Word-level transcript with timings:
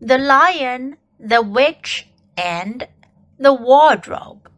The 0.00 0.18
Lion, 0.18 0.96
the 1.20 1.40
Witch, 1.40 2.08
and 2.36 2.88
the 3.38 3.54
Wardrobe. 3.54 4.50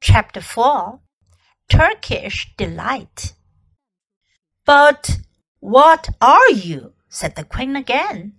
Chapter 0.00 0.40
4 0.40 1.00
Turkish 1.68 2.52
Delight. 2.56 3.34
But 4.64 5.18
what 5.60 6.08
are 6.20 6.50
you? 6.50 6.94
said 7.10 7.36
the 7.36 7.44
queen 7.44 7.76
again. 7.76 8.32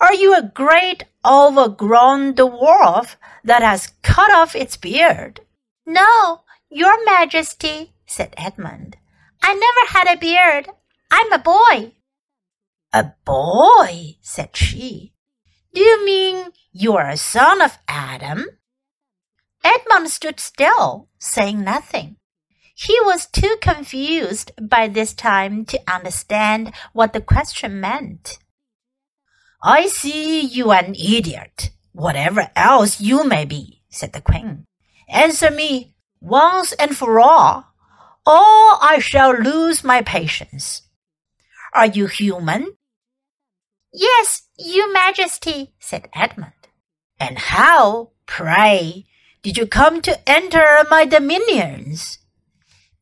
Are 0.00 0.14
you 0.14 0.36
a 0.36 0.42
great 0.42 1.04
overgrown 1.24 2.34
dwarf 2.34 3.14
that 3.44 3.62
has 3.62 3.92
cut 4.02 4.32
off 4.32 4.56
its 4.56 4.76
beard? 4.76 5.40
No, 5.86 6.42
your 6.68 7.04
majesty, 7.04 7.94
said 8.04 8.34
Edmund. 8.36 8.96
I 9.40 9.54
never 9.54 9.98
had 9.98 10.12
a 10.12 10.20
beard. 10.20 10.68
I'm 11.10 11.32
a 11.32 11.38
boy. 11.38 11.92
A 12.92 13.12
boy, 13.24 14.16
said 14.20 14.56
she. 14.56 15.13
Do 15.74 15.80
you 15.80 16.06
mean 16.06 16.52
you 16.70 16.96
are 16.96 17.10
a 17.10 17.16
son 17.16 17.60
of 17.60 17.78
Adam? 17.88 18.46
Edmund 19.64 20.08
stood 20.08 20.38
still, 20.38 21.08
saying 21.18 21.64
nothing. 21.64 22.16
He 22.76 22.96
was 23.02 23.26
too 23.26 23.56
confused 23.60 24.52
by 24.60 24.86
this 24.86 25.14
time 25.14 25.64
to 25.66 25.80
understand 25.92 26.72
what 26.92 27.12
the 27.12 27.20
question 27.20 27.80
meant. 27.80 28.38
I 29.64 29.88
see 29.88 30.42
you 30.42 30.70
are 30.70 30.84
an 30.84 30.94
idiot, 30.94 31.70
whatever 31.92 32.50
else 32.54 33.00
you 33.00 33.24
may 33.24 33.44
be, 33.44 33.82
said 33.88 34.12
the 34.12 34.20
queen. 34.20 34.66
Answer 35.08 35.50
me 35.50 35.96
once 36.20 36.72
and 36.74 36.96
for 36.96 37.18
all, 37.18 37.74
or 38.24 38.78
I 38.80 38.98
shall 39.00 39.34
lose 39.36 39.82
my 39.82 40.02
patience. 40.02 40.82
Are 41.72 41.86
you 41.86 42.06
human? 42.06 42.76
Yes, 43.96 44.42
your 44.58 44.92
majesty, 44.92 45.72
said 45.78 46.08
Edmund. 46.12 46.52
And 47.20 47.38
how, 47.38 48.10
pray, 48.26 49.06
did 49.40 49.56
you 49.56 49.68
come 49.68 50.02
to 50.02 50.18
enter 50.28 50.82
my 50.90 51.04
dominions? 51.04 52.18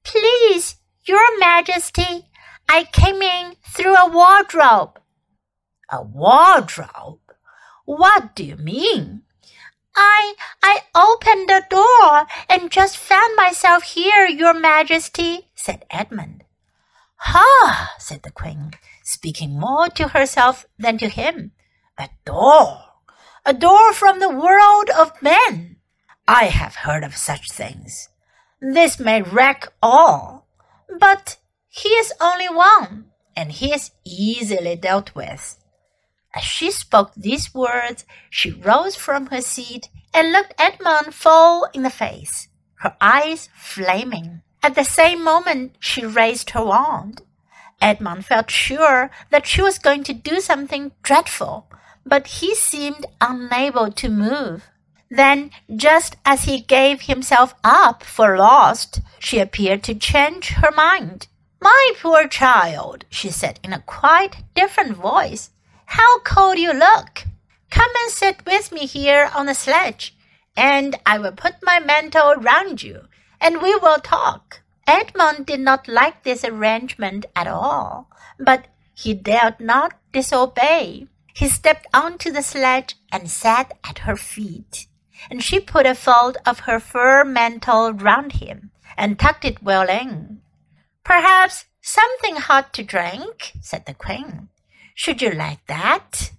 Please, 0.05 0.77
your 1.07 1.39
majesty, 1.39 2.29
I 2.69 2.85
came 2.93 3.23
in 3.23 3.57
through 3.75 3.97
a 3.97 4.07
wardrobe. 4.07 5.01
A 5.89 6.03
wardrobe? 6.03 7.20
What 7.87 8.37
do 8.37 8.45
you 8.45 8.57
mean? 8.57 9.23
I 9.97 10.35
I 10.63 10.81
opened 10.95 11.48
the 11.48 11.65
door 11.70 12.27
and 12.51 12.70
just 12.70 12.98
found 12.98 13.35
myself 13.35 13.83
here, 13.83 14.27
your 14.27 14.53
majesty, 14.53 15.48
said 15.55 15.87
Edmund. 15.91 16.45
Ha, 17.17 17.95
said 17.98 18.25
the 18.25 18.31
queen, 18.31 18.73
speaking 19.13 19.59
more 19.59 19.89
to 19.91 20.09
herself 20.09 20.67
than 20.79 20.99
to 20.99 21.09
him. 21.09 21.53
A 21.99 22.09
door, 22.25 22.81
a 23.45 23.53
door 23.53 23.93
from 23.93 24.19
the 24.19 24.31
world 24.31 24.89
of 24.91 25.21
men. 25.23 25.77
I 26.27 26.45
have 26.47 26.77
heard 26.77 27.05
of 27.05 27.17
such 27.17 27.51
things. 27.51 28.09
This 28.61 28.99
may 28.99 29.23
wreck 29.23 29.73
all, 29.83 30.47
but 30.99 31.37
he 31.69 31.89
is 31.91 32.13
only 32.21 32.49
one, 32.49 33.07
and 33.37 33.53
he 33.53 33.73
is 33.73 33.91
easily 34.05 34.77
dealt 34.77 35.15
with. 35.15 35.59
As 36.35 36.45
she 36.45 36.71
spoke 36.71 37.13
these 37.15 37.53
words, 37.55 38.07
she 38.31 38.51
rose 38.51 38.97
from 38.97 39.27
her 39.27 39.41
seat 39.43 39.89
and 40.15 40.33
looked 40.33 40.55
Edmund 40.59 41.15
full 41.15 41.67
in 41.75 41.83
the 41.83 41.91
face, 41.91 42.49
her 42.77 42.97
eyes 43.01 43.49
flaming. 43.55 44.43
At 44.63 44.75
the 44.75 44.85
same 44.85 45.25
moment, 45.25 45.77
she 45.81 46.07
raised 46.07 46.51
her 46.51 46.65
wand. 46.65 47.23
Edmund 47.83 48.25
felt 48.25 48.51
sure 48.51 49.11
that 49.31 49.47
she 49.47 49.61
was 49.61 49.79
going 49.79 50.05
to 50.05 50.15
do 50.15 50.41
something 50.41 50.93
dreadful, 51.03 51.69
but 52.07 52.27
he 52.27 52.55
seemed 52.55 53.05
unable 53.21 53.91
to 53.93 54.09
move. 54.09 54.71
Then, 55.11 55.51
just 55.75 56.17
as 56.25 56.45
he 56.45 56.63
gave 56.63 57.03
himself 57.03 57.55
up 57.63 58.03
for 58.03 58.39
lost, 58.39 59.01
she 59.19 59.41
appeared 59.41 59.83
to 59.83 59.95
change 59.95 60.51
her 60.51 60.71
mind. 60.71 61.27
My 61.61 61.92
poor 62.01 62.27
child, 62.27 63.05
she 63.11 63.31
said 63.31 63.61
in 63.63 63.75
a 63.75 63.83
quite 63.83 64.42
different 64.55 64.97
voice. 64.97 65.51
How 65.85 66.21
cold 66.21 66.59
you 66.59 66.73
look! 66.73 67.25
Come 67.71 67.91
and 68.03 68.11
sit 68.11 68.47
with 68.47 68.73
me 68.73 68.87
here 68.87 69.31
on 69.35 69.47
the 69.47 69.55
sledge, 69.55 70.17
and 70.57 70.97
I 71.05 71.19
will 71.19 71.33
put 71.33 71.57
my 71.63 71.79
mantle 71.79 72.33
around 72.33 72.83
you, 72.83 73.09
and 73.41 73.61
we 73.61 73.77
will 73.77 73.98
talk. 73.98 74.61
Edmund 74.87 75.47
did 75.47 75.61
not 75.61 75.89
like 75.89 76.23
this 76.23 76.45
arrangement 76.45 77.27
at 77.37 77.47
all, 77.47 78.09
but 78.39 78.67
he 78.95 79.15
dared 79.15 79.61
not 79.61 79.95
disobey. 80.13 81.07
He 81.35 81.48
stepped 81.48 81.87
onto 81.95 82.31
the 82.31 82.43
sledge 82.43 82.97
and 83.11 83.31
sat 83.31 83.77
at 83.85 84.01
her 84.01 84.17
feet, 84.17 84.87
and 85.31 85.42
she 85.42 85.61
put 85.61 85.87
a 85.87 85.95
fold 85.95 86.37
of 86.45 86.61
her 86.61 86.79
fur 86.79 87.25
mantle 87.25 87.92
round 87.92 88.33
him 88.33 88.71
and 88.97 89.19
tucked 89.19 89.45
it 89.45 89.63
well 89.63 89.89
in. 89.89 90.41
Perhaps 91.05 91.65
something 91.81 92.37
hot 92.37 92.73
to 92.75 92.83
drink, 92.83 93.53
said 93.61 93.87
the 93.87 93.95
queen. 93.95 94.48
Should 94.95 95.23
you 95.23 95.31
like 95.31 95.67
that? 95.67 96.33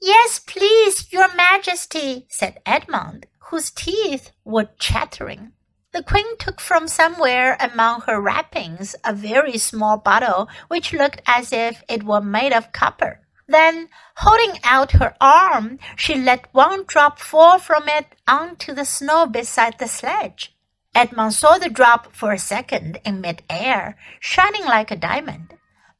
Yes, 0.00 0.38
please, 0.38 1.12
your 1.12 1.34
majesty, 1.34 2.26
said 2.28 2.60
Edmund, 2.64 3.26
whose 3.50 3.70
teeth 3.70 4.30
were 4.44 4.68
chattering. 4.78 5.52
The 5.90 6.02
queen 6.02 6.36
took 6.36 6.60
from 6.60 6.86
somewhere 6.86 7.56
among 7.58 8.02
her 8.02 8.20
wrappings 8.20 8.94
a 9.04 9.14
very 9.14 9.56
small 9.56 9.96
bottle 9.96 10.48
which 10.68 10.92
looked 10.92 11.22
as 11.26 11.52
if 11.52 11.82
it 11.88 12.02
were 12.02 12.20
made 12.20 12.52
of 12.52 12.72
copper. 12.72 13.20
Then, 13.46 13.88
holding 14.16 14.60
out 14.62 14.92
her 14.92 15.16
arm, 15.18 15.78
she 15.96 16.14
let 16.14 16.52
one 16.52 16.84
drop 16.86 17.18
fall 17.18 17.58
from 17.58 17.88
it 17.88 18.14
onto 18.26 18.74
the 18.74 18.84
snow 18.84 19.26
beside 19.26 19.78
the 19.78 19.88
sledge. 19.88 20.54
Edmund 20.94 21.32
saw 21.32 21.56
the 21.56 21.70
drop 21.70 22.14
for 22.14 22.32
a 22.32 22.38
second 22.38 23.00
in 23.06 23.22
mid-air, 23.22 23.96
shining 24.20 24.64
like 24.64 24.90
a 24.90 24.96
diamond. 24.96 25.54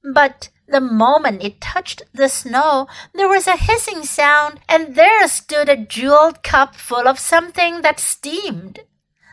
But 0.04 0.50
the 0.66 0.80
moment 0.80 1.42
it 1.42 1.62
touched 1.62 2.02
the 2.12 2.28
snow, 2.28 2.88
there 3.14 3.28
was 3.28 3.46
a 3.46 3.56
hissing 3.56 4.04
sound, 4.04 4.60
and 4.68 4.94
there 4.94 5.26
stood 5.28 5.70
a 5.70 5.76
jeweled 5.76 6.42
cup 6.42 6.74
full 6.74 7.08
of 7.08 7.18
something 7.18 7.80
that 7.80 7.98
steamed. 7.98 8.80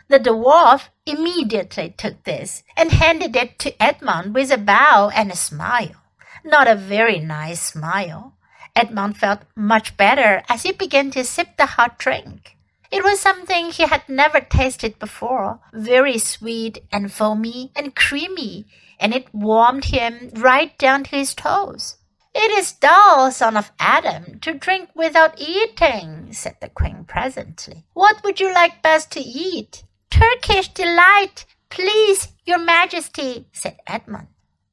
The 0.08 0.20
dwarf 0.20 0.88
immediately 1.04 1.94
took 1.96 2.22
this 2.22 2.62
and 2.76 2.92
handed 2.92 3.34
it 3.34 3.58
to 3.58 3.82
Edmund 3.82 4.34
with 4.34 4.52
a 4.52 4.58
bow 4.58 5.10
and 5.12 5.32
a 5.32 5.36
smile. 5.36 5.96
Not 6.44 6.68
a 6.68 6.76
very 6.76 7.18
nice 7.18 7.60
smile. 7.60 8.34
Edmund 8.76 9.16
felt 9.16 9.40
much 9.56 9.96
better 9.96 10.42
as 10.48 10.62
he 10.62 10.70
began 10.70 11.10
to 11.10 11.24
sip 11.24 11.56
the 11.56 11.66
hot 11.66 11.98
drink. 11.98 12.56
It 12.92 13.02
was 13.02 13.18
something 13.18 13.70
he 13.70 13.82
had 13.82 14.08
never 14.08 14.40
tasted 14.40 14.98
before, 15.00 15.58
very 15.72 16.18
sweet 16.18 16.84
and 16.92 17.12
foamy 17.12 17.72
and 17.74 17.96
creamy, 17.96 18.66
and 19.00 19.12
it 19.12 19.34
warmed 19.34 19.86
him 19.86 20.30
right 20.34 20.76
down 20.78 21.02
to 21.04 21.16
his 21.16 21.34
toes. 21.34 21.96
It 22.32 22.50
is 22.52 22.72
dull, 22.72 23.32
son 23.32 23.56
of 23.56 23.72
Adam, 23.80 24.38
to 24.40 24.52
drink 24.52 24.90
without 24.94 25.40
eating, 25.40 26.32
said 26.32 26.58
the 26.60 26.68
queen 26.68 27.04
presently. 27.08 27.86
What 27.94 28.22
would 28.22 28.38
you 28.38 28.52
like 28.54 28.82
best 28.82 29.10
to 29.12 29.20
eat? 29.20 29.82
Turkish 30.18 30.68
delight, 30.68 31.44
please, 31.68 32.28
your 32.46 32.58
majesty, 32.58 33.48
said 33.52 33.76
Edmund. 33.86 34.28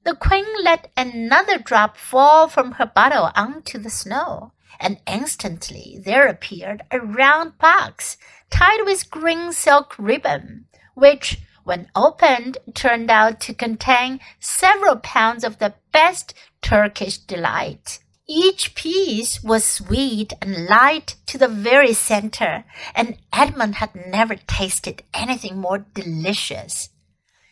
The 0.05 0.15
queen 0.15 0.45
let 0.63 0.89
another 0.95 1.57
drop 1.57 1.97
fall 1.97 2.47
from 2.47 2.73
her 2.73 2.85
bottle 2.85 3.29
onto 3.35 3.77
the 3.77 3.89
snow, 3.89 4.53
and 4.79 5.01
instantly 5.05 5.99
there 6.01 6.27
appeared 6.27 6.83
a 6.91 7.01
round 7.01 7.57
box 7.57 8.15
tied 8.49 8.85
with 8.85 9.11
green 9.11 9.51
silk 9.51 9.95
ribbon, 9.99 10.67
which 10.93 11.41
when 11.65 11.89
opened, 11.93 12.57
turned 12.73 13.11
out 13.11 13.41
to 13.41 13.53
contain 13.53 14.21
several 14.39 14.95
pounds 14.95 15.43
of 15.43 15.59
the 15.59 15.73
best 15.91 16.33
Turkish 16.61 17.17
delight. 17.17 17.99
Each 18.27 18.73
piece 18.73 19.43
was 19.43 19.65
sweet 19.65 20.31
and 20.41 20.65
light 20.67 21.15
to 21.25 21.37
the 21.37 21.49
very 21.49 21.93
center, 21.93 22.63
and 22.95 23.17
Edmund 23.33 23.75
had 23.75 23.93
never 23.95 24.35
tasted 24.35 25.03
anything 25.13 25.57
more 25.57 25.79
delicious. 25.93 26.89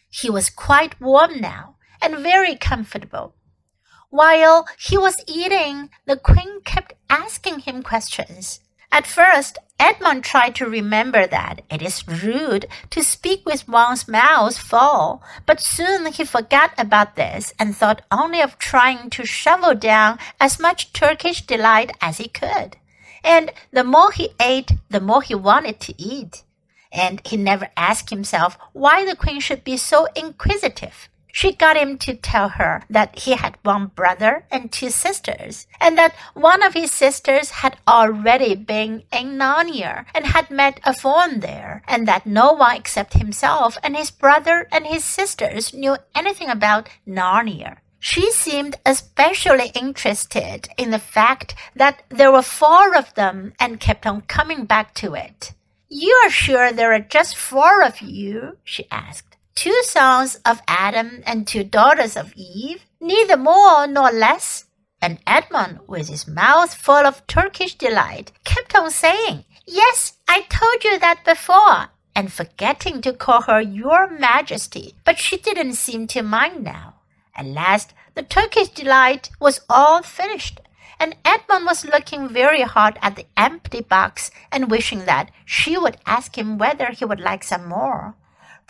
He 0.09 0.29
was 0.29 0.49
quite 0.49 0.99
warm 1.01 1.41
now 1.41 1.75
and 2.01 2.19
very 2.19 2.55
comfortable. 2.55 3.35
While 4.09 4.65
he 4.79 4.97
was 4.97 5.23
eating, 5.27 5.89
the 6.05 6.17
queen 6.17 6.61
kept 6.61 6.93
asking 7.09 7.59
him 7.59 7.83
questions. 7.83 8.61
At 8.91 9.07
first, 9.07 9.57
Edmund 9.79 10.23
tried 10.23 10.53
to 10.55 10.69
remember 10.69 11.25
that 11.25 11.61
it 11.71 11.81
is 11.81 12.07
rude 12.07 12.67
to 12.89 13.03
speak 13.03 13.45
with 13.45 13.67
one's 13.67 14.07
mouth 14.07 14.57
full, 14.57 15.23
but 15.45 15.61
soon 15.61 16.05
he 16.11 16.25
forgot 16.25 16.71
about 16.77 17.15
this 17.15 17.53
and 17.57 17.75
thought 17.75 18.03
only 18.11 18.41
of 18.41 18.59
trying 18.59 19.09
to 19.11 19.25
shovel 19.25 19.73
down 19.73 20.19
as 20.39 20.59
much 20.59 20.93
Turkish 20.93 21.45
delight 21.47 21.91
as 22.01 22.17
he 22.17 22.27
could. 22.27 22.77
And 23.23 23.51
the 23.71 23.83
more 23.83 24.11
he 24.11 24.29
ate, 24.39 24.73
the 24.89 25.01
more 25.01 25.21
he 25.21 25.35
wanted 25.35 25.79
to 25.81 26.01
eat. 26.01 26.43
And 26.91 27.21
he 27.25 27.37
never 27.37 27.69
asked 27.77 28.09
himself 28.09 28.57
why 28.73 29.05
the 29.05 29.15
queen 29.15 29.39
should 29.39 29.63
be 29.63 29.77
so 29.77 30.07
inquisitive. 30.15 31.07
She 31.31 31.53
got 31.53 31.77
him 31.77 31.97
to 31.99 32.13
tell 32.13 32.49
her 32.49 32.83
that 32.89 33.19
he 33.19 33.31
had 33.33 33.57
one 33.63 33.87
brother 33.87 34.45
and 34.51 34.71
two 34.71 34.89
sisters, 34.89 35.67
and 35.79 35.97
that 35.97 36.15
one 36.33 36.61
of 36.61 36.73
his 36.73 36.91
sisters 36.91 37.49
had 37.49 37.77
already 37.87 38.55
been 38.55 39.03
in 39.11 39.37
Narnia 39.37 40.05
and 40.13 40.25
had 40.25 40.51
met 40.51 40.79
a 40.83 40.93
faun 40.93 41.39
there, 41.39 41.83
and 41.87 42.07
that 42.07 42.25
no 42.25 42.53
one 42.53 42.75
except 42.75 43.13
himself 43.13 43.77
and 43.83 43.95
his 43.95 44.11
brother 44.11 44.67
and 44.71 44.85
his 44.87 45.03
sisters 45.03 45.73
knew 45.73 45.97
anything 46.13 46.49
about 46.49 46.89
Narnia. 47.07 47.77
She 47.99 48.31
seemed 48.31 48.79
especially 48.83 49.71
interested 49.75 50.69
in 50.75 50.89
the 50.89 50.99
fact 50.99 51.53
that 51.75 52.01
there 52.09 52.31
were 52.31 52.41
four 52.41 52.95
of 52.95 53.13
them 53.13 53.53
and 53.59 53.79
kept 53.79 54.07
on 54.07 54.21
coming 54.21 54.65
back 54.65 54.95
to 54.95 55.13
it. 55.13 55.53
You 55.87 56.11
are 56.25 56.31
sure 56.31 56.71
there 56.71 56.93
are 56.93 56.99
just 56.99 57.35
four 57.35 57.83
of 57.83 58.01
you? 58.01 58.57
she 58.63 58.87
asked. 58.89 59.37
Two 59.55 59.81
sons 59.83 60.35
of 60.45 60.61
Adam 60.67 61.21
and 61.25 61.47
two 61.47 61.63
daughters 61.63 62.15
of 62.15 62.33
Eve, 62.35 62.85
neither 62.99 63.37
more 63.37 63.85
nor 63.87 64.11
less. 64.11 64.65
And 65.01 65.19
Edmund, 65.25 65.79
with 65.87 66.09
his 66.09 66.27
mouth 66.27 66.73
full 66.73 67.05
of 67.05 67.25
Turkish 67.27 67.75
delight, 67.75 68.31
kept 68.43 68.75
on 68.75 68.91
saying, 68.91 69.45
Yes, 69.65 70.13
I 70.27 70.41
told 70.41 70.83
you 70.83 70.99
that 70.99 71.23
before, 71.25 71.89
and 72.15 72.31
forgetting 72.31 73.01
to 73.01 73.13
call 73.13 73.41
her 73.43 73.61
Your 73.61 74.09
Majesty, 74.09 74.95
but 75.03 75.17
she 75.17 75.37
didn't 75.37 75.73
seem 75.73 76.07
to 76.07 76.21
mind 76.21 76.63
now. 76.63 76.95
At 77.35 77.45
last, 77.45 77.93
the 78.15 78.23
Turkish 78.23 78.69
delight 78.69 79.29
was 79.39 79.61
all 79.69 80.01
finished, 80.03 80.61
and 80.99 81.15
Edmund 81.25 81.65
was 81.65 81.85
looking 81.85 82.27
very 82.29 82.61
hard 82.61 82.99
at 83.01 83.15
the 83.15 83.25
empty 83.35 83.81
box 83.81 84.29
and 84.51 84.69
wishing 84.69 85.05
that 85.05 85.31
she 85.45 85.77
would 85.77 85.97
ask 86.05 86.37
him 86.37 86.57
whether 86.57 86.91
he 86.91 87.05
would 87.05 87.19
like 87.19 87.43
some 87.43 87.67
more. 87.67 88.15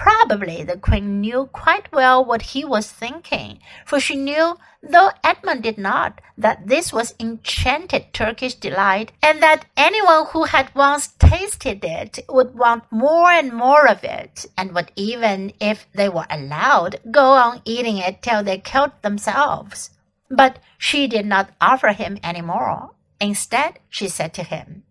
Probably 0.01 0.63
the 0.63 0.77
queen 0.77 1.21
knew 1.21 1.47
quite 1.53 1.91
well 1.91 2.25
what 2.25 2.41
he 2.41 2.65
was 2.65 2.91
thinking, 2.91 3.59
for 3.85 3.99
she 3.99 4.15
knew, 4.15 4.57
though 4.81 5.11
Edmund 5.23 5.61
did 5.61 5.77
not, 5.77 6.21
that 6.35 6.65
this 6.65 6.91
was 6.91 7.13
enchanted 7.19 8.11
Turkish 8.11 8.55
delight, 8.55 9.11
and 9.21 9.43
that 9.43 9.65
anyone 9.77 10.25
who 10.31 10.45
had 10.45 10.73
once 10.73 11.09
tasted 11.19 11.85
it 11.85 12.17
would 12.27 12.55
want 12.55 12.91
more 12.91 13.29
and 13.29 13.53
more 13.53 13.87
of 13.87 14.03
it, 14.03 14.47
and 14.57 14.73
would 14.73 14.91
even, 14.95 15.53
if 15.59 15.85
they 15.93 16.09
were 16.09 16.25
allowed, 16.31 16.99
go 17.11 17.33
on 17.33 17.61
eating 17.63 17.97
it 17.99 18.23
till 18.23 18.41
they 18.43 18.57
killed 18.57 18.93
themselves. 19.03 19.91
But 20.31 20.57
she 20.79 21.05
did 21.05 21.27
not 21.27 21.51
offer 21.61 21.89
him 21.89 22.17
any 22.23 22.41
more. 22.41 22.89
Instead, 23.19 23.77
she 23.87 24.09
said 24.09 24.33
to 24.33 24.41
him, 24.41 24.81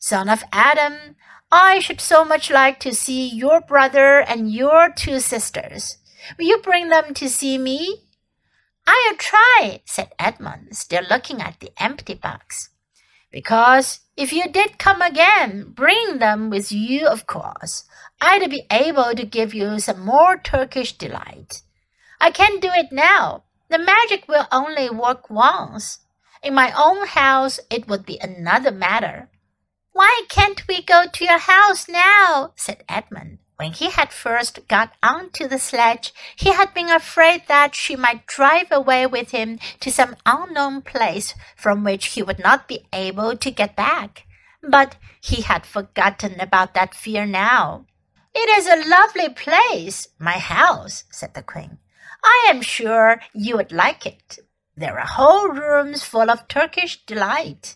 Son 0.00 0.28
of 0.28 0.44
Adam, 0.52 1.16
I 1.50 1.80
should 1.80 2.00
so 2.00 2.24
much 2.24 2.50
like 2.52 2.78
to 2.80 2.94
see 2.94 3.28
your 3.28 3.60
brother 3.60 4.20
and 4.20 4.52
your 4.52 4.90
two 4.90 5.18
sisters. 5.18 5.98
Will 6.38 6.46
you 6.46 6.58
bring 6.58 6.88
them 6.88 7.14
to 7.14 7.28
see 7.28 7.58
me? 7.58 8.04
I'll 8.86 9.16
try, 9.16 9.82
said 9.84 10.12
Edmund, 10.16 10.76
still 10.76 11.02
looking 11.10 11.42
at 11.42 11.58
the 11.58 11.72
empty 11.82 12.14
box. 12.14 12.70
Because 13.32 14.00
if 14.16 14.32
you 14.32 14.48
did 14.48 14.78
come 14.78 15.02
again, 15.02 15.72
bring 15.74 16.18
them 16.18 16.48
with 16.48 16.70
you, 16.70 17.08
of 17.08 17.26
course. 17.26 17.84
I'd 18.20 18.48
be 18.48 18.66
able 18.70 19.14
to 19.16 19.26
give 19.26 19.52
you 19.52 19.80
some 19.80 20.04
more 20.04 20.38
Turkish 20.38 20.92
delight. 20.92 21.62
I 22.20 22.30
can't 22.30 22.62
do 22.62 22.70
it 22.72 22.92
now. 22.92 23.42
The 23.68 23.78
magic 23.78 24.28
will 24.28 24.46
only 24.52 24.90
work 24.90 25.28
once. 25.28 25.98
In 26.42 26.54
my 26.54 26.72
own 26.72 27.06
house, 27.08 27.58
it 27.68 27.88
would 27.88 28.06
be 28.06 28.18
another 28.22 28.70
matter. 28.70 29.28
Why 29.98 30.22
can't 30.28 30.62
we 30.68 30.80
go 30.80 31.06
to 31.12 31.24
your 31.24 31.38
house 31.40 31.88
now? 31.88 32.52
said 32.54 32.84
Edmund. 32.88 33.38
When 33.56 33.72
he 33.72 33.90
had 33.90 34.12
first 34.12 34.68
got 34.68 34.92
onto 35.02 35.48
the 35.48 35.58
sledge, 35.58 36.14
he 36.36 36.52
had 36.52 36.72
been 36.72 36.88
afraid 36.88 37.48
that 37.48 37.74
she 37.74 37.96
might 37.96 38.28
drive 38.28 38.70
away 38.70 39.08
with 39.08 39.32
him 39.32 39.58
to 39.80 39.90
some 39.90 40.14
unknown 40.24 40.82
place 40.82 41.34
from 41.56 41.82
which 41.82 42.14
he 42.14 42.22
would 42.22 42.38
not 42.38 42.68
be 42.68 42.86
able 42.92 43.36
to 43.38 43.50
get 43.50 43.74
back. 43.74 44.22
But 44.62 44.94
he 45.20 45.42
had 45.42 45.66
forgotten 45.66 46.38
about 46.38 46.74
that 46.74 46.94
fear 46.94 47.26
now. 47.26 47.84
It 48.32 48.48
is 48.56 48.68
a 48.68 48.88
lovely 48.88 49.30
place, 49.30 50.06
my 50.20 50.38
house, 50.38 51.02
said 51.10 51.34
the 51.34 51.42
queen. 51.42 51.78
I 52.22 52.46
am 52.50 52.62
sure 52.62 53.20
you 53.34 53.56
would 53.56 53.72
like 53.72 54.06
it. 54.06 54.38
There 54.76 54.96
are 54.96 55.06
whole 55.06 55.48
rooms 55.48 56.04
full 56.04 56.30
of 56.30 56.46
Turkish 56.46 57.04
delight. 57.04 57.74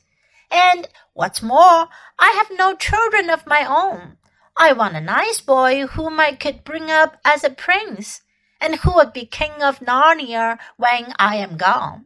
And 0.52 0.86
what's 1.14 1.40
more, 1.40 1.88
I 2.18 2.30
have 2.36 2.58
no 2.58 2.76
children 2.76 3.30
of 3.30 3.46
my 3.46 3.64
own. 3.64 4.18
I 4.54 4.74
want 4.74 4.96
a 4.96 5.00
nice 5.00 5.40
boy 5.40 5.86
whom 5.86 6.20
I 6.20 6.34
could 6.34 6.62
bring 6.62 6.90
up 6.90 7.16
as 7.24 7.42
a 7.42 7.48
prince, 7.48 8.20
and 8.60 8.76
who 8.76 8.94
would 8.94 9.14
be 9.14 9.24
king 9.24 9.62
of 9.62 9.80
Narnia 9.80 10.58
when 10.76 11.14
I 11.18 11.36
am 11.36 11.56
gone. 11.56 12.04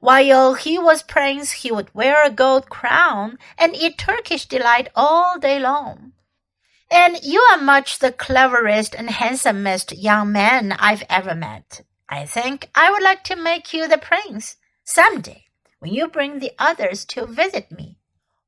While 0.00 0.54
he 0.54 0.78
was 0.78 1.02
prince, 1.02 1.52
he 1.52 1.70
would 1.70 1.94
wear 1.94 2.24
a 2.24 2.30
gold 2.30 2.70
crown 2.70 3.38
and 3.58 3.76
eat 3.76 3.98
Turkish 3.98 4.46
delight 4.46 4.88
all 4.96 5.38
day 5.38 5.58
long. 5.58 6.12
And 6.90 7.22
you 7.22 7.40
are 7.52 7.58
much 7.58 7.98
the 7.98 8.12
cleverest 8.12 8.94
and 8.94 9.10
handsomest 9.10 9.92
young 9.92 10.32
man 10.32 10.72
I've 10.72 11.04
ever 11.10 11.34
met. 11.34 11.82
I 12.08 12.24
think 12.24 12.70
I 12.74 12.90
would 12.90 13.02
like 13.02 13.24
to 13.24 13.36
make 13.36 13.74
you 13.74 13.88
the 13.88 13.98
prince 13.98 14.56
some 14.84 15.20
day 15.20 15.43
when 15.84 15.92
you 15.92 16.08
bring 16.08 16.38
the 16.38 16.52
others 16.58 17.04
to 17.04 17.26
visit 17.26 17.70
me. 17.70 17.98